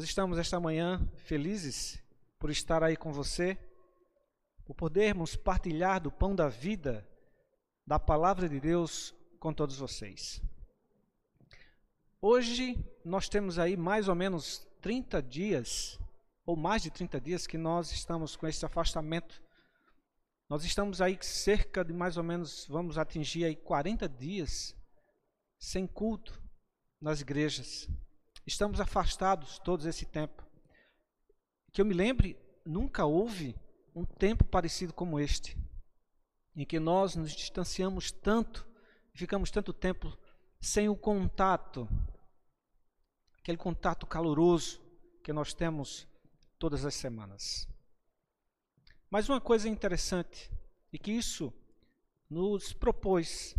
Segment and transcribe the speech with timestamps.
[0.00, 2.02] Nós estamos esta manhã felizes
[2.38, 3.58] por estar aí com você,
[4.64, 7.06] por podermos partilhar do pão da vida,
[7.86, 10.40] da palavra de Deus com todos vocês.
[12.18, 15.98] Hoje nós temos aí mais ou menos 30 dias,
[16.46, 19.42] ou mais de 30 dias, que nós estamos com esse afastamento.
[20.48, 24.74] Nós estamos aí cerca de mais ou menos, vamos atingir aí 40 dias
[25.58, 26.42] sem culto
[27.02, 27.86] nas igrejas.
[28.50, 30.44] Estamos afastados todo esse tempo.
[31.72, 32.36] Que eu me lembre,
[32.66, 33.54] nunca houve
[33.94, 35.56] um tempo parecido como este,
[36.56, 38.66] em que nós nos distanciamos tanto,
[39.14, 40.18] ficamos tanto tempo
[40.60, 41.88] sem o contato,
[43.38, 44.82] aquele contato caloroso
[45.22, 46.08] que nós temos
[46.58, 47.68] todas as semanas.
[49.08, 50.50] Mas uma coisa interessante,
[50.92, 51.52] e que isso
[52.28, 53.54] nos propôs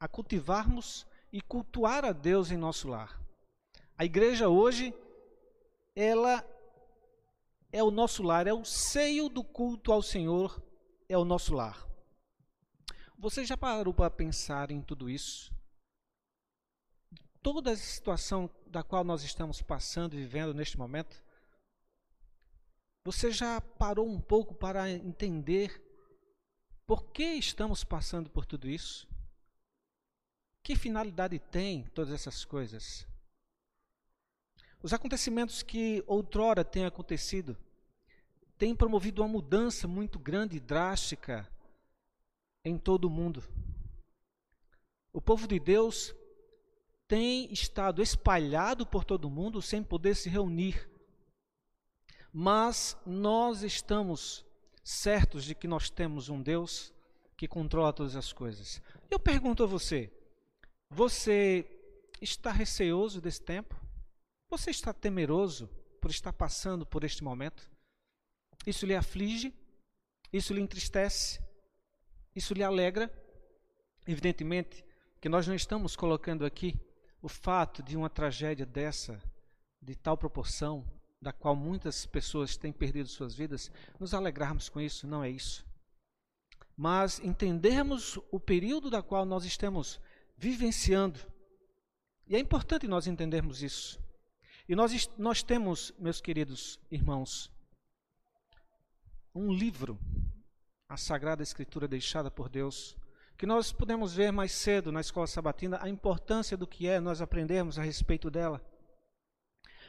[0.00, 3.27] a cultivarmos e cultuar a Deus em nosso lar.
[3.98, 4.94] A igreja hoje,
[5.92, 6.48] ela
[7.72, 10.62] é o nosso lar, é o seio do culto ao Senhor,
[11.08, 11.84] é o nosso lar.
[13.18, 15.52] Você já parou para pensar em tudo isso?
[17.42, 21.20] Toda a situação da qual nós estamos passando e vivendo neste momento?
[23.04, 25.82] Você já parou um pouco para entender
[26.86, 29.08] por que estamos passando por tudo isso?
[30.62, 33.07] Que finalidade tem todas essas coisas?
[34.82, 37.56] Os acontecimentos que outrora têm acontecido
[38.56, 41.48] têm promovido uma mudança muito grande e drástica
[42.64, 43.42] em todo o mundo.
[45.12, 46.14] O povo de Deus
[47.06, 50.88] tem estado espalhado por todo o mundo sem poder se reunir.
[52.32, 54.44] Mas nós estamos
[54.84, 56.92] certos de que nós temos um Deus
[57.36, 58.82] que controla todas as coisas.
[59.10, 60.12] Eu pergunto a você:
[60.90, 61.64] você
[62.20, 63.77] está receoso desse tempo?
[64.50, 65.68] Você está temeroso
[66.00, 67.70] por estar passando por este momento?
[68.66, 69.54] Isso lhe aflige?
[70.32, 71.38] Isso lhe entristece?
[72.34, 73.12] Isso lhe alegra?
[74.06, 74.84] Evidentemente
[75.20, 76.78] que nós não estamos colocando aqui
[77.20, 79.20] o fato de uma tragédia dessa,
[79.82, 80.86] de tal proporção,
[81.20, 85.66] da qual muitas pessoas têm perdido suas vidas, nos alegrarmos com isso, não é isso.
[86.76, 90.00] Mas entendermos o período da qual nós estamos
[90.36, 91.18] vivenciando.
[92.26, 94.00] E é importante nós entendermos isso.
[94.68, 97.50] E nós, nós temos, meus queridos irmãos,
[99.34, 99.98] um livro,
[100.86, 102.94] a Sagrada Escritura deixada por Deus,
[103.38, 107.22] que nós podemos ver mais cedo na escola sabatina a importância do que é nós
[107.22, 108.60] aprendermos a respeito dela.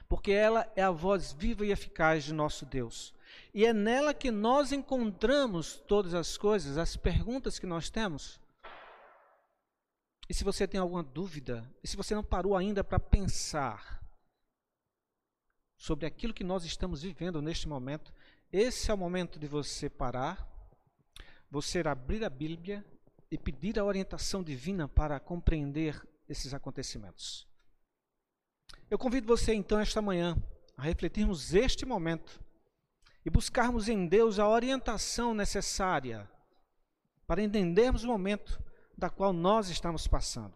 [0.07, 3.13] Porque ela é a voz viva e eficaz de nosso Deus.
[3.53, 8.39] E é nela que nós encontramos todas as coisas, as perguntas que nós temos.
[10.29, 13.98] E se você tem alguma dúvida, e se você não parou ainda para pensar
[15.79, 18.13] sobre aquilo que nós estamos vivendo neste momento,
[18.51, 20.45] esse é o momento de você parar,
[21.49, 22.85] você abrir a Bíblia
[23.31, 27.47] e pedir a orientação divina para compreender esses acontecimentos.
[28.91, 30.35] Eu convido você então esta manhã
[30.75, 32.43] a refletirmos este momento
[33.25, 36.29] e buscarmos em Deus a orientação necessária
[37.25, 38.61] para entendermos o momento
[38.97, 40.53] da qual nós estamos passando.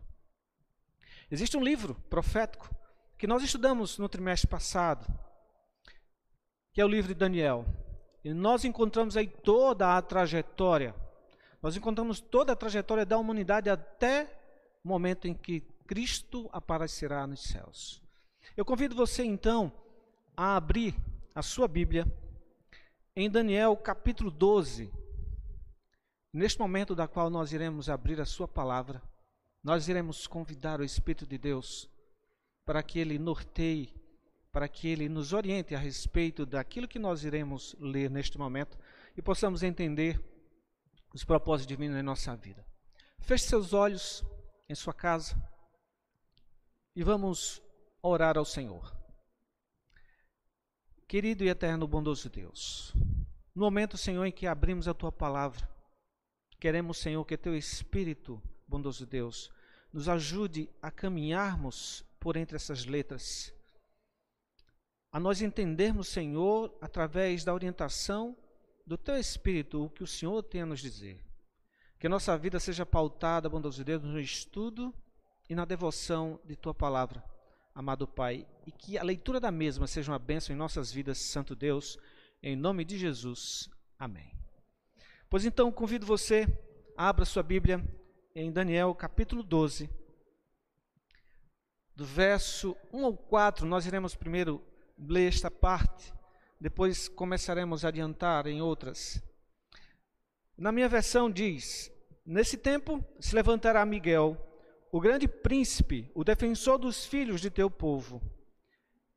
[1.31, 2.82] Existe um livro profético
[3.23, 5.07] que nós estudamos no trimestre passado,
[6.73, 7.65] que é o livro de Daniel.
[8.21, 10.93] E nós encontramos aí toda a trajetória,
[11.61, 14.25] nós encontramos toda a trajetória da humanidade até
[14.83, 18.01] o momento em que Cristo aparecerá nos céus.
[18.57, 19.71] Eu convido você então
[20.35, 20.93] a abrir
[21.33, 22.05] a sua Bíblia
[23.15, 24.91] em Daniel capítulo 12.
[26.33, 29.01] Neste momento da qual nós iremos abrir a sua palavra,
[29.63, 31.89] nós iremos convidar o Espírito de Deus
[32.65, 33.93] para que ele norteie,
[34.51, 38.77] para que ele nos oriente a respeito daquilo que nós iremos ler neste momento
[39.17, 40.21] e possamos entender
[41.13, 42.65] os propósitos divinos em nossa vida.
[43.19, 44.23] Feche seus olhos
[44.69, 45.35] em sua casa
[46.95, 47.61] e vamos
[48.01, 48.95] orar ao Senhor.
[51.07, 52.93] Querido e eterno bondoso Deus,
[53.53, 55.69] no momento, Senhor, em que abrimos a tua palavra,
[56.59, 59.51] queremos, Senhor, que teu Espírito, bondoso Deus,
[59.91, 63.53] nos ajude a caminharmos por entre essas letras.
[65.11, 68.35] A nós entendermos, Senhor, através da orientação
[68.87, 71.19] do Teu Espírito, o que o Senhor tem a nos dizer.
[71.99, 74.93] Que a nossa vida seja pautada, bondoso Deus, no estudo
[75.49, 77.21] e na devoção de Tua palavra,
[77.75, 81.53] amado Pai, e que a leitura da mesma seja uma bênção em nossas vidas, Santo
[81.53, 81.97] Deus,
[82.41, 83.69] em nome de Jesus.
[83.99, 84.31] Amém.
[85.29, 86.47] Pois então, convido você,
[86.95, 87.83] abra sua Bíblia
[88.33, 90.02] em Daniel capítulo 12
[91.95, 94.61] do verso 1 ao 4, nós iremos primeiro
[94.97, 96.13] ler esta parte,
[96.59, 99.21] depois começaremos a adiantar em outras.
[100.57, 101.91] Na minha versão diz:
[102.25, 104.37] Nesse tempo se levantará Miguel,
[104.91, 108.21] o grande príncipe, o defensor dos filhos de teu povo.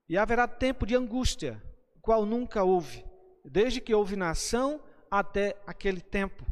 [0.08, 1.62] E haverá tempo de angústia,
[2.00, 3.04] qual nunca houve,
[3.44, 4.80] desde que houve nação
[5.10, 6.44] até aquele tempo.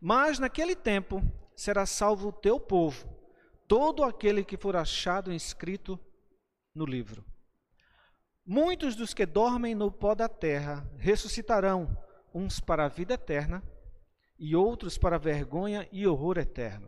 [0.00, 1.22] Mas naquele tempo
[1.54, 3.08] será salvo o teu povo,
[3.72, 5.98] todo aquele que for achado inscrito
[6.74, 7.24] no livro.
[8.44, 11.96] Muitos dos que dormem no pó da terra ressuscitarão,
[12.34, 13.62] uns para a vida eterna
[14.38, 16.86] e outros para a vergonha e horror eterno.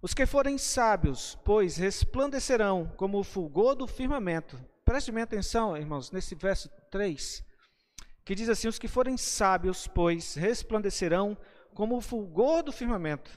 [0.00, 4.58] Os que forem sábios, pois resplandecerão como o fulgor do firmamento.
[4.82, 7.44] Preste bem atenção, irmãos, nesse verso 3,
[8.24, 11.36] que diz assim: Os que forem sábios, pois resplandecerão
[11.74, 13.30] como o fulgor do firmamento.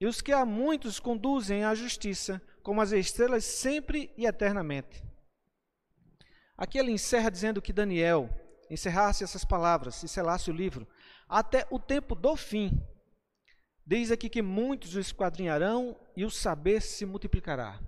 [0.00, 5.02] E os que a muitos conduzem à justiça, como as estrelas sempre e eternamente.
[6.56, 8.28] Aqui ele encerra dizendo que Daniel
[8.70, 10.86] encerrasse essas palavras e selasse o livro
[11.28, 12.70] até o tempo do fim.
[13.86, 17.80] Diz aqui que muitos o esquadrinharão e o saber se multiplicará.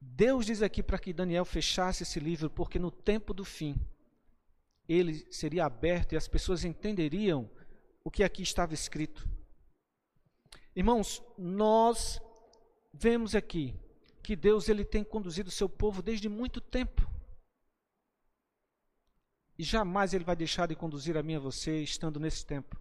[0.00, 3.74] Deus diz aqui para que Daniel fechasse esse livro, porque no tempo do fim
[4.86, 7.50] ele seria aberto e as pessoas entenderiam
[8.04, 9.26] o que aqui estava escrito.
[10.74, 12.20] Irmãos, nós
[12.92, 13.78] vemos aqui
[14.22, 17.08] que Deus ele tem conduzido o seu povo desde muito tempo.
[19.56, 22.80] E jamais ele vai deixar de conduzir a mim e a você estando nesse tempo.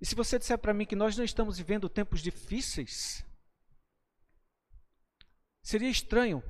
[0.00, 3.24] E se você disser para mim que nós não estamos vivendo tempos difíceis,
[5.62, 6.42] seria estranho,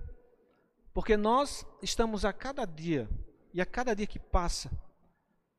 [0.93, 3.09] porque nós estamos a cada dia,
[3.53, 4.71] e a cada dia que passa,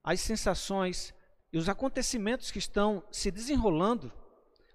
[0.03, 1.13] as sensações
[1.53, 4.11] e os acontecimentos que estão se desenrolando,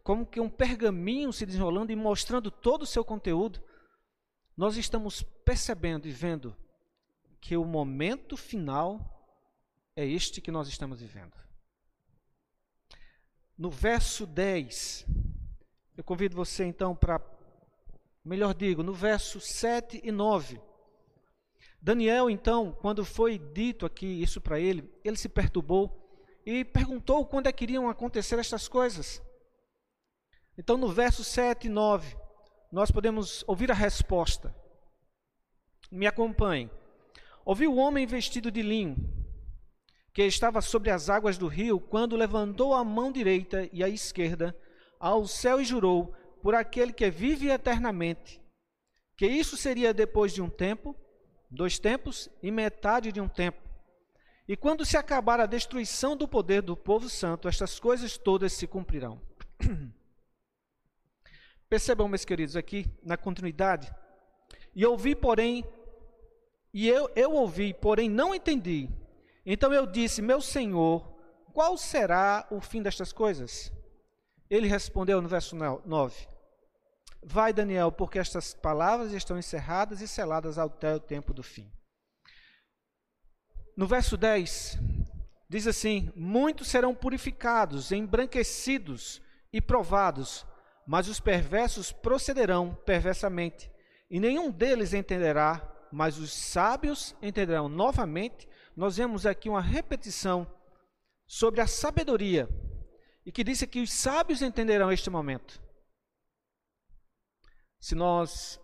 [0.02, 3.62] como que um pergaminho se desenrolando e mostrando todo o seu conteúdo,
[4.56, 6.56] nós estamos percebendo e vendo
[7.41, 9.20] que o momento final
[9.97, 11.35] é este que nós estamos vivendo.
[13.56, 15.06] No verso 10,
[15.97, 17.20] eu convido você então para,
[18.25, 20.61] melhor digo, no verso 7 e 9.
[21.82, 26.00] Daniel, então, quando foi dito aqui isso para ele, ele se perturbou
[26.44, 29.23] e perguntou quando é que iriam acontecer estas coisas.
[30.61, 32.15] Então, no verso 7 e 9,
[32.71, 34.55] nós podemos ouvir a resposta.
[35.91, 36.71] Me acompanhe.
[37.47, 38.95] Ouviu o homem vestido de linho,
[40.12, 44.55] que estava sobre as águas do rio, quando levantou a mão direita e a esquerda
[44.99, 48.39] ao céu e jurou, por aquele que vive eternamente,
[49.17, 50.95] que isso seria depois de um tempo,
[51.51, 53.67] dois tempos e metade de um tempo.
[54.47, 58.67] E quando se acabar a destruição do poder do povo santo, estas coisas todas se
[58.67, 59.19] cumprirão.
[61.70, 63.94] Percebam, meus queridos, aqui na continuidade.
[64.75, 65.64] E ouvi, porém,
[66.75, 68.90] e eu, eu ouvi, porém não entendi.
[69.46, 71.08] Então eu disse: Meu senhor,
[71.52, 73.72] qual será o fim destas coisas?
[74.50, 76.28] Ele respondeu no verso 9:
[77.22, 81.70] Vai, Daniel, porque estas palavras estão encerradas e seladas até o tempo do fim.
[83.76, 84.76] No verso 10,
[85.49, 90.44] diz assim: Muitos serão purificados, embranquecidos e provados,
[90.90, 93.70] mas os perversos procederão perversamente,
[94.11, 97.68] e nenhum deles entenderá mas os sábios entenderão.
[97.68, 100.52] Novamente, nós vemos aqui uma repetição
[101.28, 102.49] sobre a sabedoria,
[103.25, 105.62] e que disse que os sábios entenderão este momento.
[107.78, 108.61] Se nós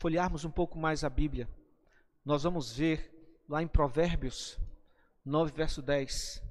[0.00, 1.48] folhearmos um pouco mais a Bíblia,
[2.24, 3.12] nós vamos ver
[3.48, 4.58] lá em Provérbios
[5.24, 6.42] 9, verso 10,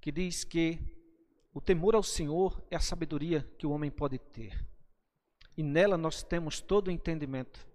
[0.00, 0.97] que diz que
[1.58, 4.64] o temor ao Senhor é a sabedoria que o homem pode ter.
[5.56, 7.66] E nela nós temos todo o entendimento.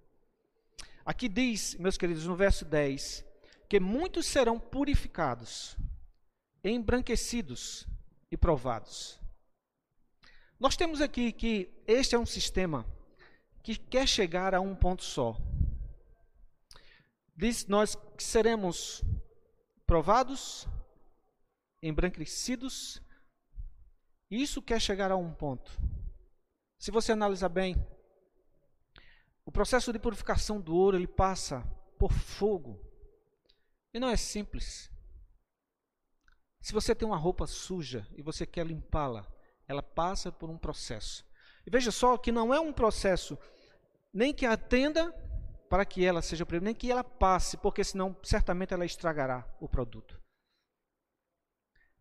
[1.03, 3.25] Aqui diz, meus queridos, no verso 10,
[3.67, 5.75] que muitos serão purificados,
[6.63, 7.85] embranquecidos
[8.31, 9.19] e provados.
[10.57, 12.85] Nós temos aqui que este é um sistema
[13.61, 15.35] que quer chegar a um ponto só.
[17.35, 19.03] Diz nós que seremos
[19.85, 20.69] provados,
[21.81, 23.03] embranquecidos,
[24.29, 25.71] isso quer chegar a um ponto.
[26.79, 27.75] Se você analisar bem,
[29.45, 31.61] o processo de purificação do ouro ele passa
[31.97, 32.79] por fogo.
[33.93, 34.91] E não é simples.
[36.61, 39.27] Se você tem uma roupa suja e você quer limpá-la,
[39.67, 41.25] ela passa por um processo.
[41.65, 43.37] E veja só que não é um processo
[44.13, 45.11] nem que atenda
[45.69, 50.21] para que ela seja nem que ela passe, porque senão certamente ela estragará o produto.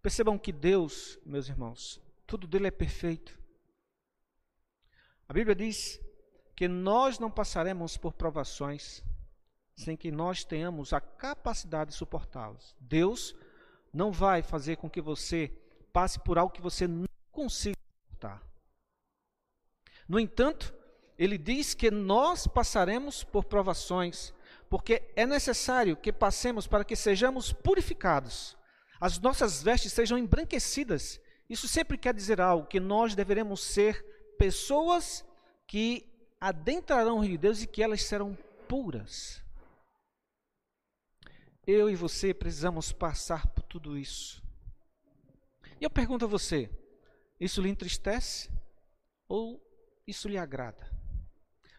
[0.02, 2.00] Percebam que Deus, meus irmãos,
[2.32, 3.38] tudo dele é perfeito.
[5.28, 6.00] A Bíblia diz
[6.56, 9.04] que nós não passaremos por provações
[9.76, 12.74] sem que nós tenhamos a capacidade de suportá-las.
[12.80, 13.34] Deus
[13.92, 15.52] não vai fazer com que você
[15.92, 18.42] passe por algo que você não consiga suportar.
[20.08, 20.74] No entanto,
[21.18, 24.32] ele diz que nós passaremos por provações,
[24.70, 28.56] porque é necessário que passemos para que sejamos purificados,
[28.98, 31.20] as nossas vestes sejam embranquecidas.
[31.52, 34.02] Isso sempre quer dizer algo, que nós deveremos ser
[34.38, 35.22] pessoas
[35.66, 38.34] que adentrarão o rio de Deus e que elas serão
[38.66, 39.44] puras.
[41.66, 44.42] Eu e você precisamos passar por tudo isso.
[45.78, 46.70] E eu pergunto a você:
[47.38, 48.50] isso lhe entristece
[49.28, 49.62] ou
[50.06, 50.90] isso lhe agrada?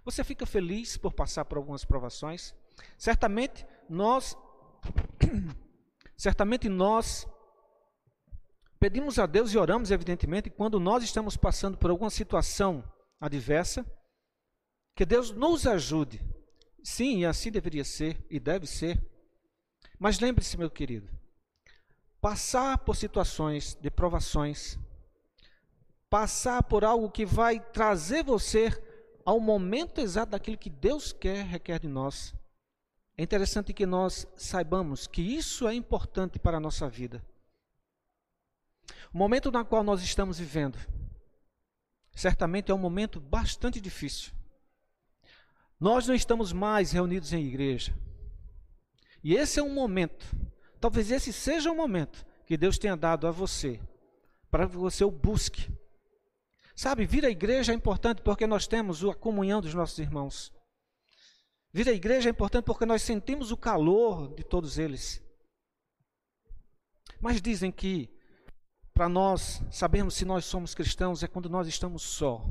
[0.05, 2.53] Você fica feliz por passar por algumas provações?
[2.95, 4.37] Certamente nós
[6.15, 7.27] certamente nós
[8.83, 12.83] pedimos a Deus e oramos evidentemente quando nós estamos passando por alguma situação
[13.17, 13.85] adversa,
[14.93, 16.21] que Deus nos ajude.
[16.83, 19.01] Sim, e assim deveria ser e deve ser.
[19.97, 21.09] Mas lembre-se, meu querido,
[22.19, 24.77] passar por situações de provações,
[26.09, 28.69] passar por algo que vai trazer você
[29.23, 32.35] ao momento exato daquilo que Deus quer, requer de nós.
[33.17, 37.23] É interessante que nós saibamos que isso é importante para a nossa vida.
[39.13, 40.77] O momento na qual nós estamos vivendo,
[42.15, 44.33] certamente é um momento bastante difícil.
[45.79, 47.93] Nós não estamos mais reunidos em igreja.
[49.23, 50.25] E esse é um momento,
[50.79, 53.79] talvez esse seja o momento que Deus tenha dado a você,
[54.49, 55.71] para que você o busque.
[56.75, 60.51] Sabe, vir à igreja é importante porque nós temos a comunhão dos nossos irmãos.
[61.71, 65.21] Vir à igreja é importante porque nós sentimos o calor de todos eles.
[67.19, 68.09] Mas dizem que
[68.93, 72.45] para nós sabermos se nós somos cristãos é quando nós estamos só.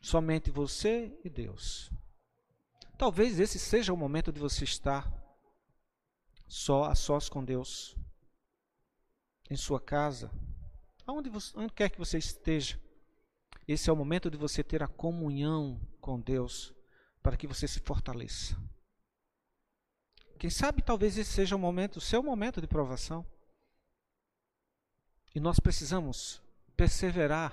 [0.00, 1.90] Somente você e Deus.
[2.98, 5.10] Talvez esse seja o momento de você estar
[6.48, 7.96] só, a sós com Deus,
[9.48, 10.30] em sua casa,
[11.06, 12.80] aonde, você, onde quer que você esteja.
[13.66, 16.74] Esse é o momento de você ter a comunhão com Deus,
[17.22, 18.56] para que você se fortaleça.
[20.38, 23.24] Quem sabe talvez esse seja o momento, o seu momento de provação.
[25.34, 26.42] E nós precisamos
[26.76, 27.52] perseverar.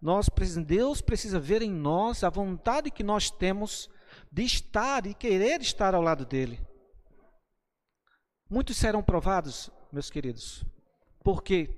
[0.00, 0.28] Nós,
[0.64, 3.90] Deus precisa ver em nós a vontade que nós temos
[4.30, 6.60] de estar e querer estar ao lado dele.
[8.48, 10.64] Muitos serão provados, meus queridos,
[11.22, 11.68] porque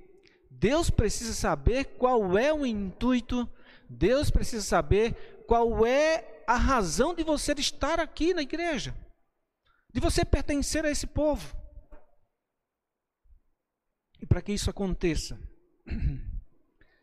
[0.49, 3.49] Deus precisa saber qual é o intuito,
[3.89, 8.95] Deus precisa saber qual é a razão de você estar aqui na igreja,
[9.93, 11.60] de você pertencer a esse povo.
[14.21, 15.39] E para que isso aconteça,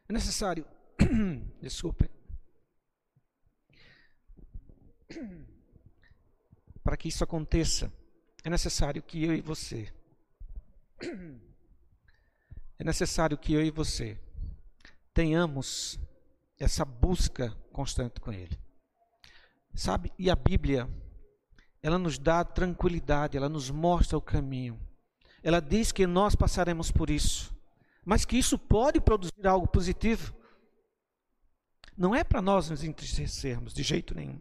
[0.08, 0.64] é necessário,
[1.60, 2.08] desculpe,
[6.82, 7.92] para que isso aconteça,
[8.44, 9.92] é necessário que eu e você,
[12.78, 14.18] é necessário que eu e você
[15.12, 15.98] tenhamos
[16.56, 18.56] essa busca constante com Ele.
[19.74, 20.12] Sabe?
[20.16, 20.88] E a Bíblia,
[21.82, 24.78] ela nos dá tranquilidade, ela nos mostra o caminho.
[25.42, 27.54] Ela diz que nós passaremos por isso,
[28.04, 30.34] mas que isso pode produzir algo positivo.
[31.96, 34.40] Não é para nós nos entristecermos de jeito nenhum.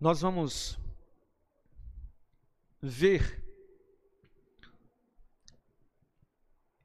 [0.00, 0.78] Nós vamos
[2.80, 3.44] ver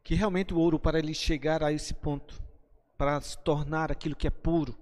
[0.04, 2.43] que realmente o ouro, para ele chegar a esse ponto,
[3.04, 4.78] para se tornar aquilo que é puro,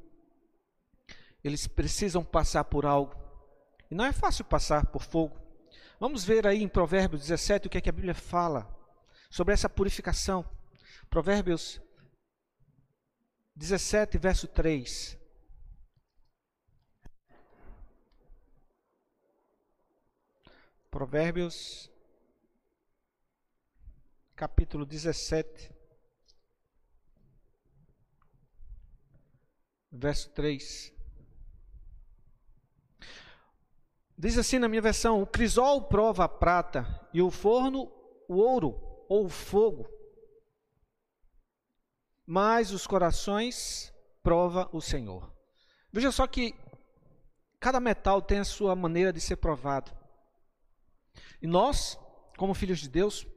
[1.43, 3.15] eles precisam passar por algo.
[3.89, 5.41] E não é fácil passar por fogo.
[5.99, 8.69] Vamos ver aí em Provérbios 17 o que, é que a Bíblia fala
[9.27, 10.47] sobre essa purificação.
[11.09, 11.81] Provérbios
[13.55, 15.17] 17, verso 3.
[20.91, 21.89] Provérbios,
[24.35, 25.80] capítulo 17,
[29.91, 30.93] verso 3.
[34.17, 37.91] Diz assim na minha versão: O crisol prova a prata, e o forno
[38.27, 38.79] o ouro
[39.09, 39.89] ou fogo.
[42.25, 43.93] Mas os corações
[44.23, 45.29] prova o Senhor.
[45.91, 46.55] Veja só que
[47.59, 49.91] cada metal tem a sua maneira de ser provado.
[51.41, 51.99] E nós,
[52.37, 53.27] como filhos de Deus,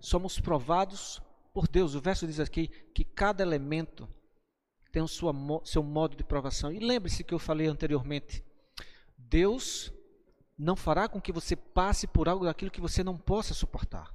[0.00, 1.22] somos provados
[1.54, 1.94] por Deus.
[1.94, 4.06] O verso diz aqui que cada elemento
[4.92, 6.70] tem o seu modo de provação.
[6.70, 8.44] E lembre-se que eu falei anteriormente:
[9.16, 9.90] Deus
[10.56, 14.14] não fará com que você passe por algo daquilo que você não possa suportar.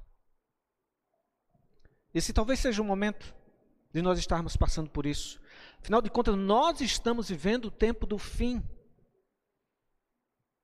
[2.14, 3.34] Esse talvez seja o momento
[3.92, 5.40] de nós estarmos passando por isso.
[5.80, 8.62] Afinal de contas, nós estamos vivendo o tempo do fim.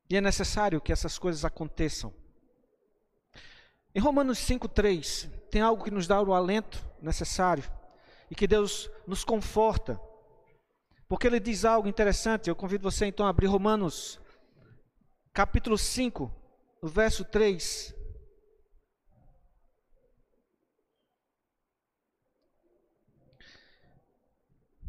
[0.08, 2.14] E é necessário que essas coisas aconteçam.
[3.94, 7.64] Em Romanos 5,3, tem algo que nos dá o alento necessário
[8.34, 10.00] e que Deus nos conforta.
[11.08, 12.50] Porque ele diz algo interessante.
[12.50, 14.20] Eu convido você então a abrir Romanos,
[15.32, 16.34] capítulo 5,
[16.82, 17.94] o verso 3.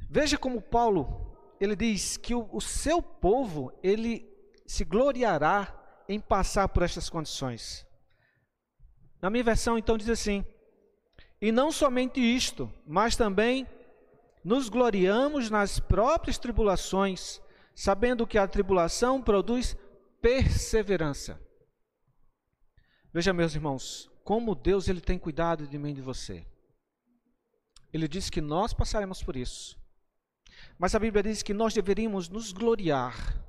[0.10, 4.28] Veja como Paulo, ele diz que o, o seu povo, ele
[4.66, 7.86] se gloriará em passar por estas condições.
[9.22, 10.44] Na minha versão, então, diz assim:
[11.46, 13.68] E não somente isto, mas também
[14.44, 17.40] nos gloriamos nas próprias tribulações,
[17.76, 19.78] sabendo que a tribulação produz
[20.20, 21.40] perseverança.
[23.14, 26.44] Veja, meus irmãos, como Deus ele tem cuidado de mim e de você.
[27.94, 29.78] Ele diz que nós passaremos por isso.
[30.80, 33.46] Mas a Bíblia diz que nós deveríamos nos gloriar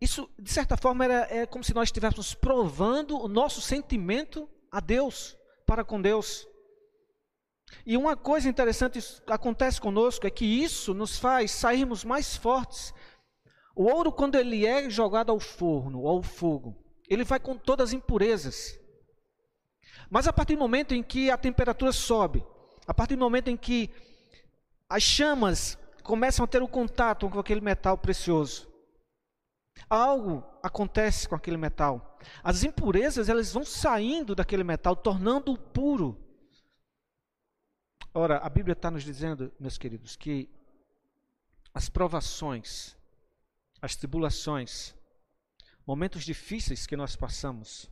[0.00, 4.80] isso, de certa forma, era, é como se nós estivéssemos provando o nosso sentimento a
[4.80, 6.46] Deus, para com Deus.
[7.86, 12.94] E uma coisa interessante acontece conosco é que isso nos faz sairmos mais fortes.
[13.74, 16.76] O ouro, quando ele é jogado ao forno ao fogo,
[17.08, 18.78] ele vai com todas as impurezas.
[20.10, 22.44] Mas a partir do momento em que a temperatura sobe,
[22.86, 23.90] a partir do momento em que
[24.88, 28.68] as chamas começam a ter o um contato com aquele metal precioso,
[29.88, 32.18] algo acontece com aquele metal.
[32.42, 36.20] As impurezas elas vão saindo daquele metal, tornando-o puro.
[38.12, 40.48] Ora, a Bíblia está nos dizendo, meus queridos, que
[41.72, 42.96] as provações,
[43.82, 44.94] as tribulações,
[45.86, 47.90] momentos difíceis que nós passamos,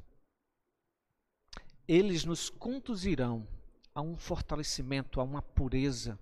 [1.86, 3.46] eles nos conduzirão
[3.94, 6.18] a um fortalecimento, a uma pureza,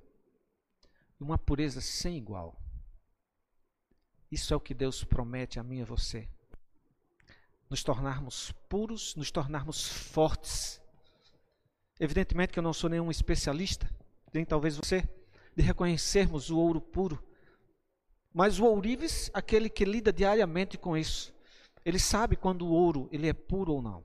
[1.19, 2.60] uma pureza sem igual.
[4.31, 6.29] Isso é o que Deus promete a mim e a você.
[7.69, 10.81] Nos tornarmos puros, nos tornarmos fortes.
[11.99, 13.91] Evidentemente que eu não sou nenhum especialista,
[14.33, 15.09] nem talvez você,
[15.57, 17.23] de reconhecermos o ouro puro.
[18.33, 21.35] Mas o ourives, aquele que lida diariamente com isso,
[21.85, 24.05] ele sabe quando o ouro ele é puro ou não.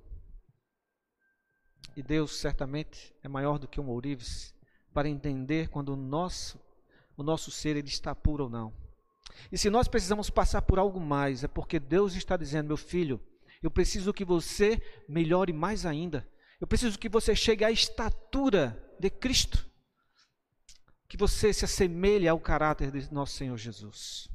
[1.96, 4.54] E Deus certamente é maior do que um ourives
[4.92, 6.60] para entender quando o nosso,
[7.16, 8.85] o nosso ser ele está puro ou não.
[9.52, 13.22] E se nós precisamos passar por algo mais, é porque Deus está dizendo, meu filho,
[13.62, 16.28] eu preciso que você melhore mais ainda.
[16.60, 19.68] Eu preciso que você chegue à estatura de Cristo.
[21.08, 24.30] Que você se assemelhe ao caráter de nosso Senhor Jesus.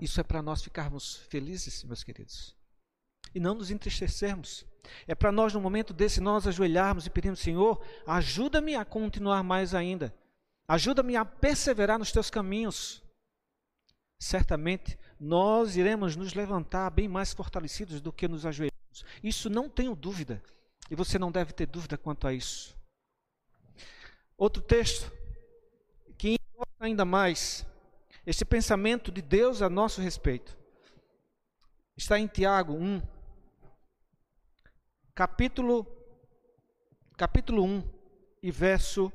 [0.00, 2.56] Isso é para nós ficarmos felizes, meus queridos.
[3.34, 4.64] E não nos entristecermos.
[5.06, 9.74] É para nós, no momento desse, nós ajoelharmos e pedirmos, Senhor, ajuda-me a continuar mais
[9.74, 10.14] ainda.
[10.66, 13.03] Ajuda-me a perseverar nos teus caminhos
[14.18, 19.04] certamente nós iremos nos levantar bem mais fortalecidos do que nos ajoelhamos.
[19.22, 20.42] Isso não tenho dúvida,
[20.90, 22.76] e você não deve ter dúvida quanto a isso.
[24.36, 25.12] Outro texto
[26.18, 26.38] que
[26.78, 27.66] ainda mais
[28.26, 30.56] este pensamento de Deus a nosso respeito
[31.96, 33.02] está em Tiago 1,
[35.14, 35.86] capítulo
[37.16, 37.88] capítulo 1
[38.42, 39.12] e verso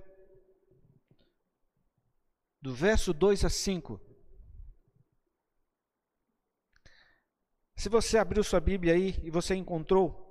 [2.61, 4.08] do verso 2 a 5.
[7.79, 10.29] Se você abriu sua Bíblia aí e você encontrou,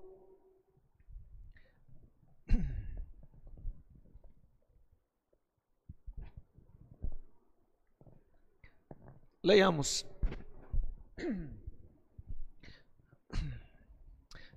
[9.43, 10.05] leiamos.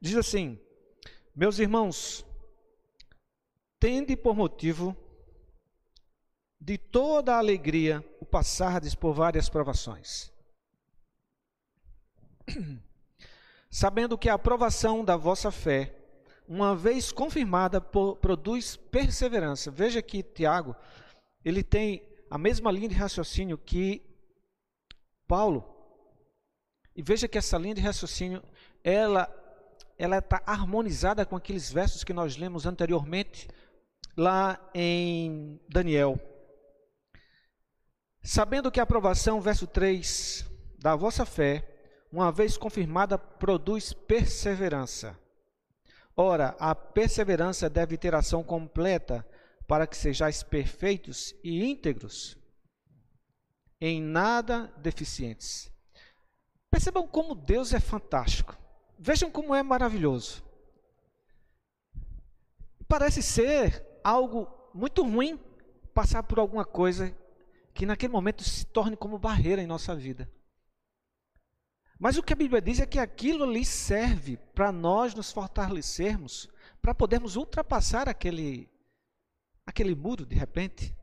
[0.02, 0.60] Diz assim:
[1.34, 2.26] Meus irmãos,
[3.80, 4.98] tende por motivo
[6.60, 10.31] de toda a alegria o passardes por várias provações
[13.70, 15.96] sabendo que a aprovação da vossa fé,
[16.48, 19.72] uma vez confirmada, produz perseverança.
[19.72, 20.76] Veja que Tiago,
[21.46, 24.02] ele tem a mesma linha de raciocínio que
[25.28, 25.66] Paulo.
[26.96, 28.44] E veja que essa linha de raciocínio,
[28.84, 29.38] ela
[29.98, 33.48] ela está harmonizada com aqueles versos que nós lemos anteriormente
[34.18, 36.20] lá em Daniel.
[38.24, 40.44] Sabendo que a aprovação, verso 3,
[40.80, 41.71] da vossa fé
[42.12, 45.18] uma vez confirmada, produz perseverança.
[46.16, 49.26] Ora, a perseverança deve ter ação completa
[49.66, 52.38] para que sejais perfeitos e íntegros,
[53.80, 55.72] em nada deficientes.
[56.70, 58.58] Percebam como Deus é fantástico.
[59.00, 60.44] Vejam como é maravilhoso.
[62.88, 65.40] Parece ser algo muito ruim
[65.94, 67.16] passar por alguma coisa
[67.74, 70.30] que naquele momento se torne como barreira em nossa vida.
[72.02, 76.50] Mas o que a Bíblia diz é que aquilo ali serve para nós nos fortalecermos,
[76.82, 78.68] para podermos ultrapassar aquele
[79.64, 80.98] aquele muro de repente.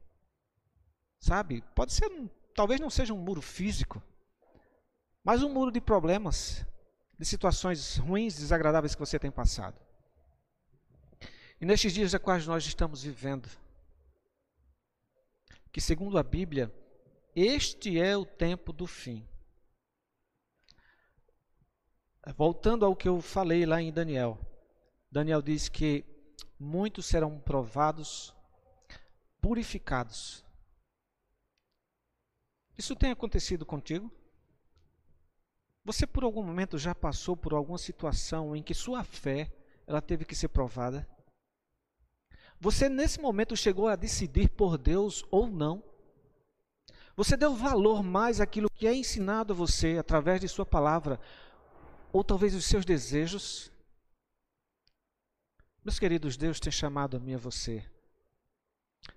[1.21, 1.63] Sabe?
[1.73, 2.11] Pode ser,
[2.53, 4.03] talvez não seja um muro físico,
[5.23, 6.67] mas um muro de problemas,
[7.17, 9.81] de situações ruins, desagradáveis que você tem passado.
[11.61, 13.49] E nestes dias a quais nós estamos vivendo,
[15.71, 16.75] que segundo a Bíblia,
[17.37, 19.25] este é o tempo do fim.
[22.37, 24.39] Voltando ao que eu falei lá em Daniel,
[25.11, 26.05] Daniel diz que
[26.59, 28.35] muitos serão provados,
[29.41, 30.45] purificados.
[32.77, 34.13] Isso tem acontecido contigo?
[35.85, 39.51] Você por algum momento já passou por alguma situação em que sua fé
[39.87, 41.09] ela teve que ser provada?
[42.61, 45.83] Você nesse momento chegou a decidir por Deus ou não?
[47.17, 51.19] Você deu valor mais àquilo que é ensinado a você através de sua palavra
[52.13, 53.73] ou talvez os seus desejos?
[55.85, 57.85] Meus queridos, Deus tem chamado a mim e a você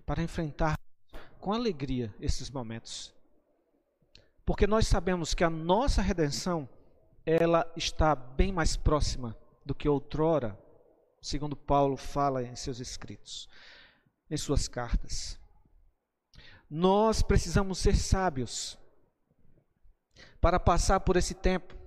[0.06, 0.78] para enfrentar
[1.38, 3.12] com alegria esses momentos.
[4.44, 6.68] Porque nós sabemos que a nossa redenção,
[7.24, 10.58] ela está bem mais próxima do que outrora,
[11.20, 13.48] segundo Paulo fala em seus escritos,
[14.30, 15.38] em suas cartas.
[16.68, 18.78] Nós precisamos ser sábios
[20.40, 21.81] para passar por esse tempo.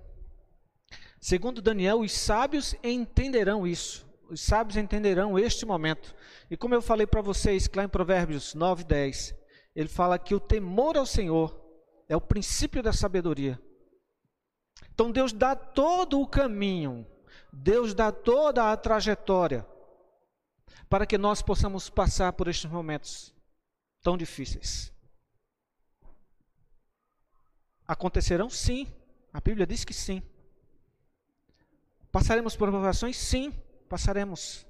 [1.26, 4.06] Segundo Daniel, os sábios entenderão isso.
[4.30, 6.14] Os sábios entenderão este momento.
[6.48, 9.34] E como eu falei para vocês, lá em Provérbios 9, 10,
[9.74, 11.60] ele fala que o temor ao Senhor
[12.08, 13.60] é o princípio da sabedoria.
[14.94, 17.04] Então Deus dá todo o caminho,
[17.52, 19.66] Deus dá toda a trajetória
[20.88, 23.34] para que nós possamos passar por estes momentos
[24.00, 24.92] tão difíceis.
[27.84, 28.86] Acontecerão sim,
[29.32, 30.22] a Bíblia diz que sim.
[32.16, 33.14] Passaremos por provações?
[33.14, 33.52] Sim,
[33.90, 34.66] passaremos.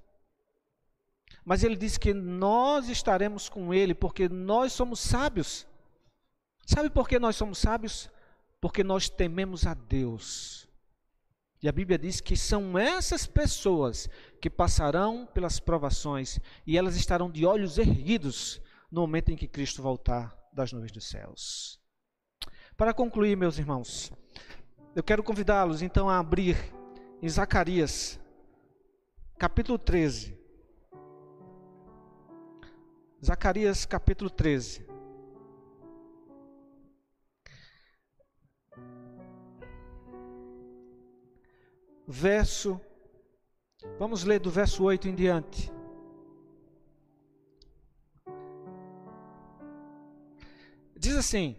[1.45, 5.65] Mas ele diz que nós estaremos com ele porque nós somos sábios.
[6.67, 8.11] Sabe por que nós somos sábios?
[8.61, 10.69] Porque nós tememos a Deus.
[11.63, 14.09] E a Bíblia diz que são essas pessoas
[14.41, 19.81] que passarão pelas provações e elas estarão de olhos erguidos no momento em que Cristo
[19.81, 21.79] voltar das nuvens dos céus.
[22.77, 24.11] Para concluir, meus irmãos,
[24.97, 26.75] eu quero convidá-los então a abrir
[27.23, 28.19] em Zacarias,
[29.39, 30.37] capítulo 13.
[33.25, 34.87] Zacarias, capítulo 13.
[42.07, 42.81] verso.
[43.99, 45.73] Vamos ler do verso 8 em diante.
[50.97, 51.57] Diz assim,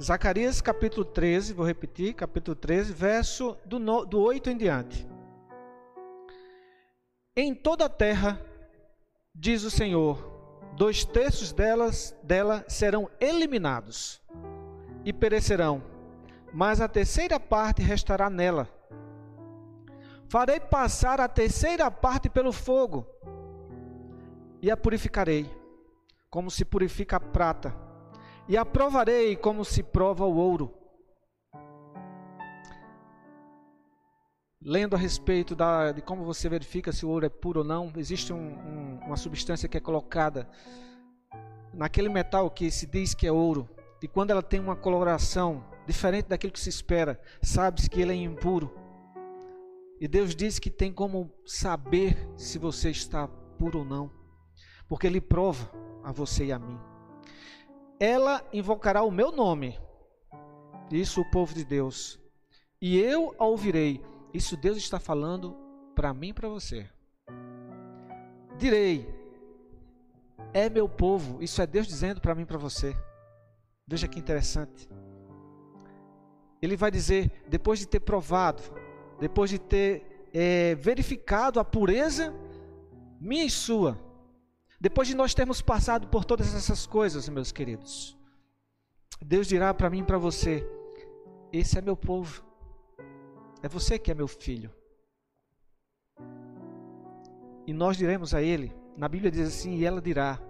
[0.00, 5.06] Zacarias capítulo 13, vou repetir, capítulo 13, verso do, no, do 8 em diante.
[7.36, 8.40] Em toda a terra,
[9.34, 10.18] diz o Senhor,
[10.76, 14.20] dois terços delas, dela serão eliminados
[15.04, 15.82] e perecerão
[16.52, 18.68] mas a terceira parte restará nela.
[20.28, 23.06] Farei passar a terceira parte pelo fogo,
[24.60, 25.50] e a purificarei,
[26.28, 27.74] como se purifica a prata,
[28.48, 30.74] e a provarei como se prova o ouro.
[34.60, 37.92] Lendo a respeito da, de como você verifica se o ouro é puro ou não,
[37.96, 40.48] existe um, um, uma substância que é colocada
[41.72, 43.68] naquele metal que se diz que é ouro,
[44.02, 48.16] e quando ela tem uma coloração diferente daquilo que se espera, sabe-se que ele é
[48.16, 48.72] impuro.
[50.00, 54.10] E Deus diz que tem como saber se você está puro ou não,
[54.88, 55.70] porque Ele prova
[56.04, 56.78] a você e a mim.
[58.00, 59.78] Ela invocará o meu nome,
[60.90, 62.20] isso o povo de Deus,
[62.80, 64.02] e eu a ouvirei.
[64.32, 65.56] Isso Deus está falando
[65.94, 66.88] para mim e para você.
[68.56, 69.08] Direi,
[70.52, 72.96] é meu povo, isso é Deus dizendo para mim e para você.
[73.86, 74.88] Veja que interessante.
[76.60, 78.62] Ele vai dizer, depois de ter provado,
[79.18, 82.34] depois de ter é, verificado a pureza
[83.20, 83.98] minha e sua,
[84.80, 88.16] depois de nós termos passado por todas essas coisas, meus queridos,
[89.20, 90.64] Deus dirá para mim e para você:
[91.52, 92.44] Esse é meu povo,
[93.62, 94.72] é você que é meu filho.
[97.66, 100.40] E nós diremos a ele, na Bíblia diz assim: E ela dirá,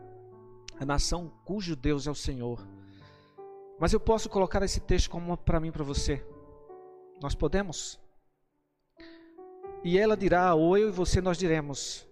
[0.79, 2.65] a nação cujo Deus é o Senhor
[3.81, 6.25] Mas eu posso colocar esse texto como para mim, para você.
[7.21, 7.99] Nós podemos?
[9.83, 12.07] E ela dirá, ou eu e você nós diremos: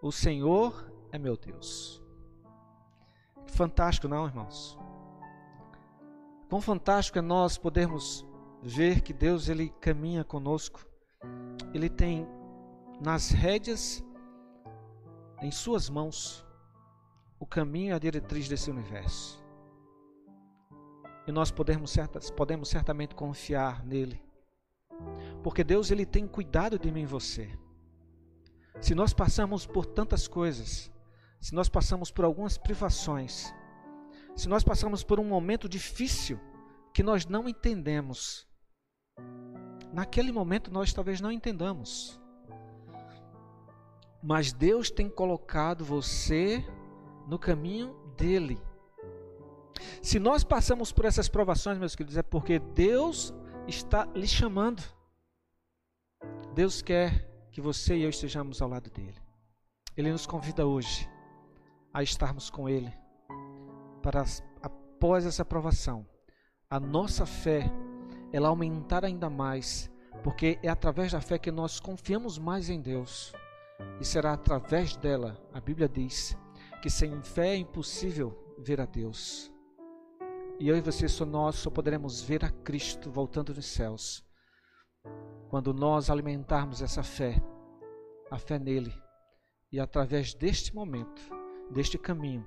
[0.00, 2.02] O Senhor é meu Deus.
[3.46, 4.76] Fantástico, não, irmãos?
[6.48, 8.26] Quão fantástico é nós podermos
[8.60, 10.84] ver que Deus ele caminha conosco.
[11.72, 12.26] Ele tem
[13.00, 14.04] nas rédeas
[15.40, 16.44] em suas mãos
[17.38, 19.40] o caminho e a diretriz desse universo.
[21.26, 21.96] E nós podemos,
[22.36, 24.20] podemos certamente confiar nele
[25.42, 27.50] porque Deus ele tem cuidado de mim e você.
[28.80, 30.90] Se nós passamos por tantas coisas,
[31.42, 33.52] se nós passamos por algumas privações,
[34.36, 36.38] se nós passamos por um momento difícil
[36.94, 38.46] que nós não entendemos,
[39.92, 42.20] naquele momento nós talvez não entendamos.
[44.22, 46.64] Mas Deus tem colocado você
[47.26, 48.62] no caminho dele.
[50.00, 53.34] Se nós passamos por essas provações, meus queridos, é porque Deus
[53.66, 54.80] está lhe chamando.
[56.54, 59.20] Deus quer que você e eu estejamos ao lado dele.
[59.96, 61.10] Ele nos convida hoje
[61.92, 62.92] a estarmos com ele
[64.02, 64.24] para
[64.60, 66.06] após essa aprovação,
[66.68, 67.70] a nossa fé
[68.32, 69.90] ela aumentar ainda mais,
[70.24, 73.32] porque é através da fé que nós confiamos mais em Deus.
[74.00, 76.36] E será através dela, a Bíblia diz,
[76.80, 79.52] que sem fé é impossível ver a Deus.
[80.58, 84.24] E eu e você só nós só poderemos ver a Cristo voltando dos céus
[85.48, 87.42] quando nós alimentarmos essa fé,
[88.30, 88.94] a fé nele,
[89.70, 91.20] e através deste momento,
[91.72, 92.46] deste caminho,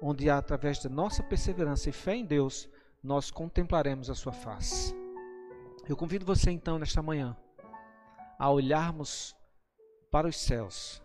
[0.00, 2.68] onde através da nossa perseverança e fé em Deus,
[3.02, 4.94] nós contemplaremos a sua face.
[5.88, 7.36] Eu convido você então nesta manhã
[8.38, 9.34] a olharmos
[10.10, 11.02] para os céus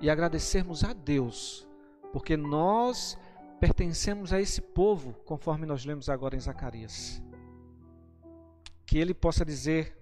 [0.00, 1.66] e agradecermos a Deus,
[2.12, 3.18] porque nós
[3.58, 7.22] pertencemos a esse povo, conforme nós lemos agora em Zacarias.
[8.86, 9.96] Que ele possa dizer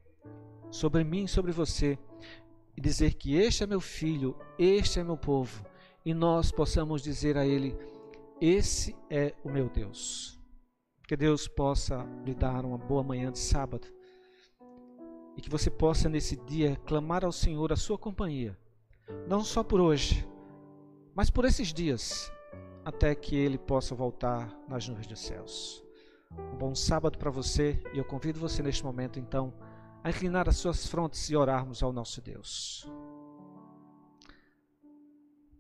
[0.71, 1.99] sobre mim e sobre você,
[2.77, 5.65] e dizer que este é meu filho, este é meu povo,
[6.05, 7.77] e nós possamos dizer a ele:
[8.41, 10.39] Esse é o meu Deus.
[11.07, 13.87] Que Deus possa lhe dar uma boa manhã de sábado
[15.37, 18.57] e que você possa nesse dia clamar ao Senhor a sua companhia,
[19.29, 20.27] não só por hoje,
[21.15, 22.33] mas por esses dias
[22.85, 25.83] até que ele possa voltar nas nuvens dos céus.
[26.31, 29.53] Um bom sábado para você e eu convido você neste momento então
[30.03, 32.87] a inclinar as suas frontes e orarmos ao nosso Deus.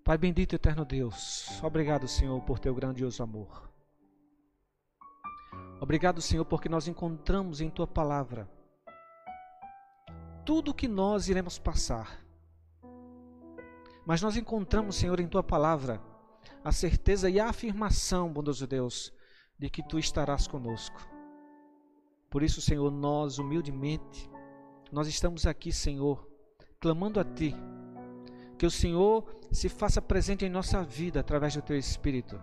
[0.04, 3.72] Pai bendito eterno Deus, obrigado, Senhor, por teu grandioso amor.
[5.80, 8.46] Obrigado, Senhor, porque nós encontramos em tua palavra
[10.44, 12.22] tudo o que nós iremos passar.
[14.04, 15.98] Mas nós encontramos, Senhor, em tua palavra
[16.62, 19.10] a certeza e a afirmação, bondoso Deus,
[19.58, 21.00] de que tu estarás conosco.
[22.28, 24.30] Por isso, Senhor, nós humildemente,
[24.92, 26.28] nós estamos aqui, Senhor,
[26.78, 27.54] clamando a Ti,
[28.54, 32.40] que o Senhor se faça presente em nossa vida através do Teu Espírito.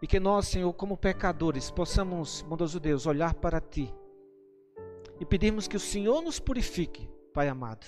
[0.00, 3.92] E que nós, Senhor, como pecadores, possamos, bondoso Deus, olhar para Ti
[5.18, 7.86] e pedirmos que o Senhor nos purifique, Pai amado.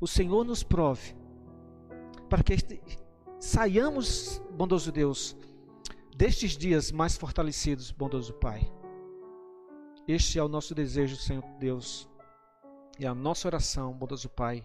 [0.00, 1.14] O Senhor nos prove,
[2.28, 2.56] para que
[3.38, 5.36] saiamos, bondoso Deus,
[6.16, 8.70] destes dias mais fortalecidos, bondoso Pai.
[10.06, 12.08] Este é o nosso desejo, Senhor Deus,
[12.98, 14.64] e a nossa oração, bondoso Pai,